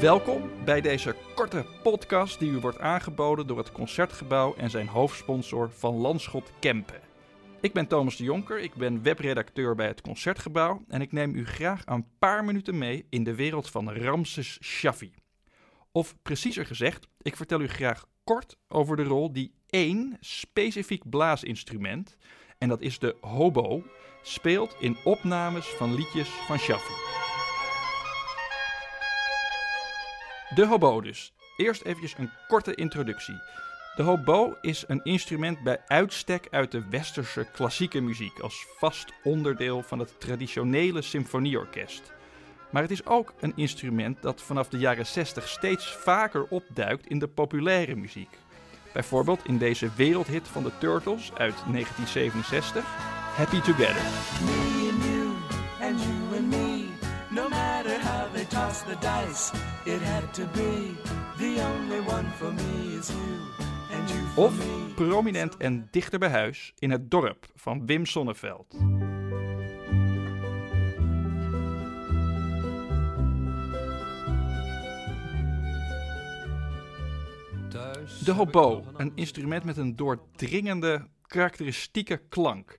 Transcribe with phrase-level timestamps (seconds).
[0.00, 5.70] Welkom bij deze korte podcast die u wordt aangeboden door het Concertgebouw en zijn hoofdsponsor
[5.70, 7.00] Van Landschot Kempen.
[7.60, 11.46] Ik ben Thomas de Jonker, ik ben webredacteur bij het Concertgebouw en ik neem u
[11.46, 15.14] graag een paar minuten mee in de wereld van Ramses Shaffi.
[15.92, 22.16] Of preciezer gezegd, ik vertel u graag kort over de rol die één specifiek blaasinstrument,
[22.58, 23.82] en dat is de hobo,
[24.22, 27.29] speelt in opnames van liedjes van Shaffi.
[30.54, 31.32] De hobo dus.
[31.56, 33.40] Eerst eventjes een korte introductie.
[33.96, 39.82] De hobo is een instrument bij uitstek uit de westerse klassieke muziek als vast onderdeel
[39.82, 42.12] van het traditionele symfonieorkest.
[42.70, 47.18] Maar het is ook een instrument dat vanaf de jaren 60 steeds vaker opduikt in
[47.18, 48.38] de populaire muziek.
[48.92, 52.84] Bijvoorbeeld in deze wereldhit van de Turtles uit 1967,
[53.36, 54.02] Happy Together.
[58.50, 59.52] Toss the dice,
[59.84, 60.96] it had to be.
[61.38, 63.38] The only one for me is you
[63.92, 64.94] and you for Of me.
[64.94, 68.76] prominent en dichter bij huis in het dorp van Wim Sonneveld.
[78.24, 82.78] De hobo, een instrument met een doordringende, karakteristieke klank.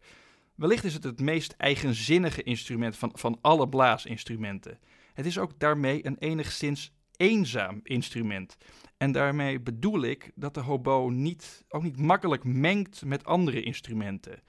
[0.55, 4.80] Wellicht is het het meest eigenzinnige instrument van, van alle blaasinstrumenten.
[5.22, 8.58] Het is ook daarmee een enigszins eenzaam instrument.
[8.97, 14.42] En daarmee bedoel ik dat de hobo niet, ook niet makkelijk mengt met andere instrumenten.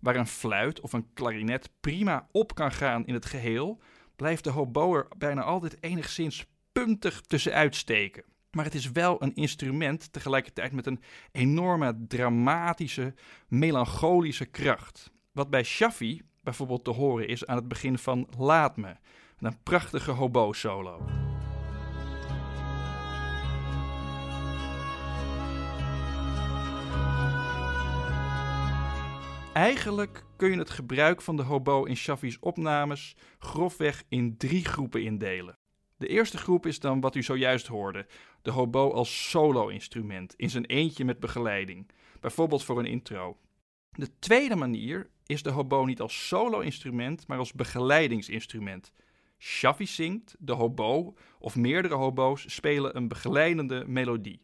[0.00, 3.80] Waar een fluit of een klarinet prima op kan gaan in het geheel,
[4.16, 8.24] blijft de hobo er bijna altijd enigszins puntig tussenuit steken.
[8.50, 11.00] Maar het is wel een instrument tegelijkertijd met een
[11.32, 13.14] enorme dramatische,
[13.48, 15.10] melancholische kracht.
[15.32, 18.96] Wat bij Shaffi bijvoorbeeld te horen is aan het begin van Laat Me,
[19.40, 21.04] een prachtige hobo-solo.
[29.52, 35.02] Eigenlijk kun je het gebruik van de hobo in Shaffi's opnames grofweg in drie groepen
[35.02, 35.58] indelen.
[35.96, 38.06] De eerste groep is dan wat u zojuist hoorde:
[38.42, 43.36] de hobo als solo-instrument, in zijn eentje met begeleiding, bijvoorbeeld voor een intro.
[43.90, 48.92] De tweede manier is de hobo niet als solo-instrument, maar als begeleidingsinstrument.
[49.38, 54.40] Shaffi zingt, de hobo of meerdere hobo's spelen een begeleidende melodie.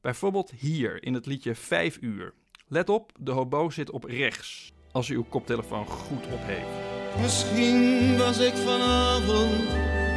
[0.00, 2.34] Bijvoorbeeld hier in het liedje 5 uur.
[2.68, 6.96] Let op, de hobo zit op rechts, als u uw koptelefoon goed opheeft.
[7.20, 9.68] Misschien was ik vanavond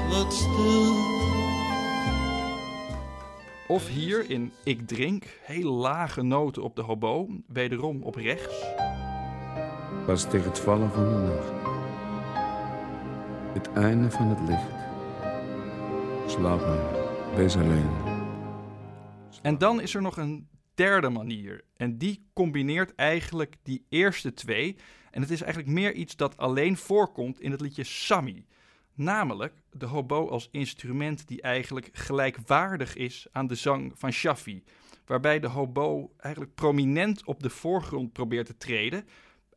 [0.10, 1.18] wat stil.
[3.68, 8.66] Of hier in Ik drink, heel lage noten op de hobo, wederom op rechts.
[10.06, 11.69] Pas tegen het vallen van de nacht.
[13.50, 14.72] Het einde van het licht.
[16.32, 17.90] Slaap maar, wees alleen.
[19.42, 21.64] En dan is er nog een derde manier.
[21.76, 24.76] En die combineert eigenlijk die eerste twee.
[25.12, 28.46] En het is eigenlijk meer iets dat alleen voorkomt in het liedje Sammy.
[28.94, 34.64] Namelijk de hobo als instrument die eigenlijk gelijkwaardig is aan de zang van Shaffi.
[35.06, 39.08] Waarbij de hobo eigenlijk prominent op de voorgrond probeert te treden.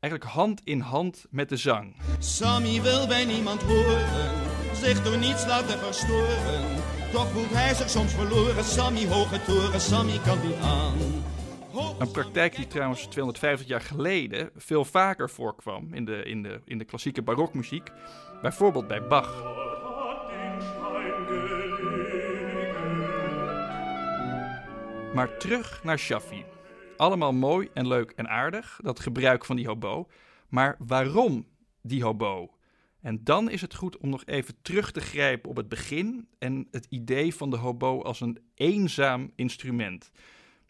[0.02, 1.94] Eigenlijk hand in hand met de zang.
[2.18, 4.06] Sammy wil bij niemand horen,
[4.74, 6.64] zich door niets laten verstoren.
[7.12, 8.64] Toch voelt hij zich soms verloren.
[8.64, 10.94] Sammy hoge toren, Sammy kan niet aan.
[11.98, 16.78] Een praktijk die trouwens 250 jaar geleden veel vaker voorkwam in de, in de, in
[16.78, 17.90] de klassieke barokmuziek.
[18.42, 19.42] Bijvoorbeeld bij Bach.
[25.14, 26.44] Maar terug naar Shaffi.
[27.02, 30.08] Allemaal mooi en leuk en aardig, dat gebruik van die hobo.
[30.48, 31.46] Maar waarom
[31.80, 32.54] die hobo?
[33.00, 36.68] En dan is het goed om nog even terug te grijpen op het begin en
[36.70, 40.10] het idee van de hobo als een eenzaam instrument.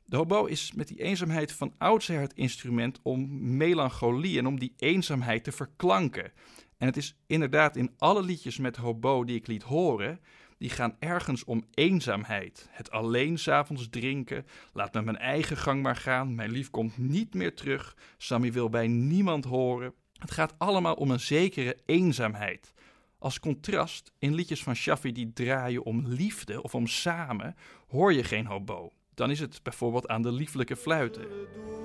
[0.04, 4.74] De hobo is met die eenzaamheid van oudsher het instrument om melancholie en om die
[4.76, 6.32] eenzaamheid te verklanken.
[6.78, 10.20] En het is inderdaad in alle liedjes met hobo die ik liet horen,
[10.62, 12.68] die gaan ergens om eenzaamheid.
[12.70, 17.34] Het alleen s'avonds drinken, laat me mijn eigen gang maar gaan, mijn lief komt niet
[17.34, 19.94] meer terug, Sammy wil bij niemand horen.
[20.18, 22.72] Het gaat allemaal om een zekere eenzaamheid.
[23.18, 27.56] Als contrast, in liedjes van Shaffi die draaien om liefde of om samen,
[27.88, 28.90] hoor je geen hobo.
[29.14, 31.26] Dan is het bijvoorbeeld aan de lieflijke fluiten.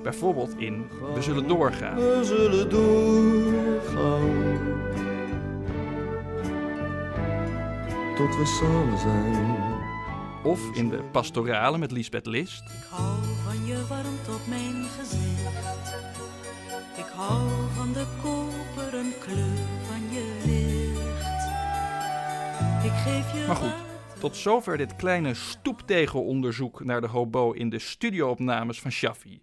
[0.03, 1.95] Bijvoorbeeld in We zullen doorgaan.
[1.95, 4.76] We zullen doorgaan.
[8.17, 9.55] Tot we samen zijn.
[10.43, 12.61] Of in de pastorale met Lisbeth List.
[12.61, 15.95] Ik hou van je warmte op mijn gezicht.
[16.97, 21.45] Ik hou van de koperen kleur van je licht.
[22.85, 23.75] Ik geef je Maar goed,
[24.19, 29.41] Tot zover dit kleine stoeptegelonderzoek naar de hobo in de studioopnames van Shaffi.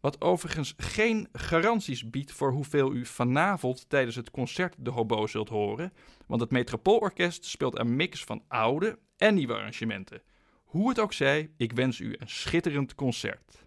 [0.00, 5.48] Wat overigens geen garanties biedt voor hoeveel u vanavond tijdens het concert de hobo zult
[5.48, 5.92] horen,
[6.26, 10.22] want het Metropoolorkest speelt een mix van oude en nieuwe arrangementen.
[10.64, 13.66] Hoe het ook zij, ik wens u een schitterend concert.